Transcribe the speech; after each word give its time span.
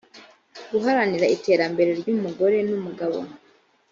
guharanira 0.71 1.31
iterambere 1.35 1.89
ry 1.99 2.07
umugore 2.15 2.57
n 2.67 2.71
umugabo 2.77 3.17